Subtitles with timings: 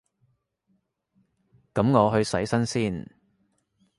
[1.75, 3.05] 噉我去洗身先